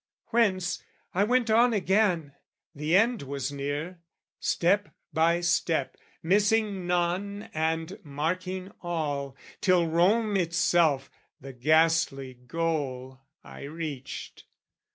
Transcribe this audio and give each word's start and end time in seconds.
Whence 0.29 0.81
I 1.13 1.23
went 1.23 1.51
on 1.51 1.73
again, 1.73 2.33
the 2.73 2.97
end 2.97 3.21
was 3.21 3.51
near, 3.51 3.99
Step 4.39 4.89
by 5.13 5.41
step, 5.41 5.95
missing 6.23 6.87
none 6.87 7.51
and 7.53 7.99
marking 8.03 8.71
all, 8.81 9.37
Till 9.61 9.85
Rome 9.85 10.35
itself, 10.37 11.11
the 11.39 11.53
ghastly 11.53 12.33
goal, 12.33 13.21
I 13.43 13.61
reached. 13.65 14.45